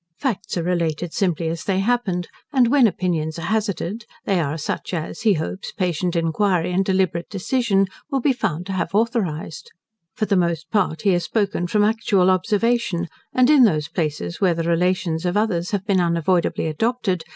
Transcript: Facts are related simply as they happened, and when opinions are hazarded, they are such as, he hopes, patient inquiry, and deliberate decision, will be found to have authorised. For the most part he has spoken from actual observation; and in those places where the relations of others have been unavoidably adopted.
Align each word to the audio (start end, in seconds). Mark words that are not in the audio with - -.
Facts 0.17 0.57
are 0.57 0.63
related 0.63 1.13
simply 1.13 1.47
as 1.47 1.63
they 1.63 1.77
happened, 1.77 2.27
and 2.51 2.69
when 2.69 2.87
opinions 2.87 3.37
are 3.37 3.43
hazarded, 3.43 4.07
they 4.25 4.39
are 4.39 4.57
such 4.57 4.95
as, 4.95 5.21
he 5.21 5.33
hopes, 5.33 5.71
patient 5.73 6.15
inquiry, 6.15 6.71
and 6.71 6.83
deliberate 6.83 7.29
decision, 7.29 7.85
will 8.09 8.19
be 8.19 8.33
found 8.33 8.65
to 8.65 8.71
have 8.71 8.95
authorised. 8.95 9.69
For 10.15 10.25
the 10.25 10.35
most 10.35 10.71
part 10.71 11.03
he 11.03 11.11
has 11.13 11.25
spoken 11.25 11.67
from 11.67 11.83
actual 11.83 12.31
observation; 12.31 13.09
and 13.31 13.47
in 13.47 13.63
those 13.63 13.89
places 13.89 14.41
where 14.41 14.55
the 14.55 14.63
relations 14.63 15.23
of 15.23 15.37
others 15.37 15.69
have 15.69 15.85
been 15.85 16.01
unavoidably 16.01 16.65
adopted. 16.65 17.23